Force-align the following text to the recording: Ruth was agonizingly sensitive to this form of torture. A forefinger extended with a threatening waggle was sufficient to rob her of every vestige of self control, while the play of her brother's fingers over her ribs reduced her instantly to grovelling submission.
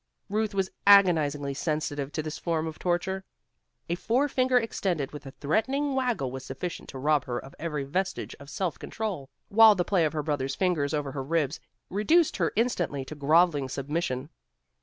Ruth 0.29 0.55
was 0.55 0.71
agonizingly 0.87 1.53
sensitive 1.53 2.11
to 2.13 2.23
this 2.23 2.39
form 2.39 2.65
of 2.65 2.79
torture. 2.79 3.23
A 3.87 3.93
forefinger 3.93 4.57
extended 4.57 5.11
with 5.11 5.27
a 5.27 5.31
threatening 5.39 5.93
waggle 5.93 6.31
was 6.31 6.43
sufficient 6.43 6.89
to 6.89 6.97
rob 6.97 7.25
her 7.25 7.37
of 7.37 7.53
every 7.59 7.83
vestige 7.83 8.33
of 8.39 8.49
self 8.49 8.79
control, 8.79 9.29
while 9.49 9.75
the 9.75 9.85
play 9.85 10.03
of 10.03 10.13
her 10.13 10.23
brother's 10.23 10.55
fingers 10.55 10.95
over 10.95 11.11
her 11.11 11.21
ribs 11.21 11.59
reduced 11.91 12.37
her 12.37 12.51
instantly 12.55 13.05
to 13.05 13.13
grovelling 13.13 13.69
submission. 13.69 14.31